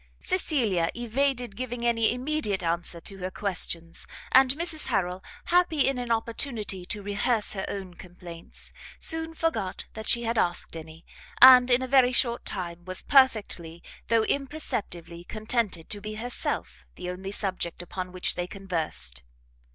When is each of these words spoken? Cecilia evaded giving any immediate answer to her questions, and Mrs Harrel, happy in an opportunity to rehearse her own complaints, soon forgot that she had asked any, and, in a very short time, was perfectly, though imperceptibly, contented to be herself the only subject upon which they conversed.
Cecilia 0.19 0.89
evaded 0.97 1.55
giving 1.55 1.85
any 1.85 2.11
immediate 2.11 2.63
answer 2.63 2.99
to 3.01 3.19
her 3.19 3.29
questions, 3.29 4.07
and 4.31 4.49
Mrs 4.55 4.87
Harrel, 4.87 5.23
happy 5.45 5.87
in 5.87 5.99
an 5.99 6.11
opportunity 6.11 6.87
to 6.87 7.03
rehearse 7.03 7.53
her 7.53 7.65
own 7.67 7.93
complaints, 7.93 8.73
soon 8.99 9.35
forgot 9.35 9.85
that 9.93 10.07
she 10.07 10.23
had 10.23 10.39
asked 10.39 10.75
any, 10.75 11.05
and, 11.39 11.69
in 11.69 11.83
a 11.83 11.87
very 11.87 12.11
short 12.11 12.45
time, 12.45 12.83
was 12.83 13.03
perfectly, 13.03 13.83
though 14.07 14.23
imperceptibly, 14.23 15.23
contented 15.23 15.87
to 15.91 16.01
be 16.01 16.15
herself 16.15 16.83
the 16.95 17.07
only 17.11 17.31
subject 17.31 17.83
upon 17.83 18.11
which 18.11 18.33
they 18.33 18.47
conversed. 18.47 19.21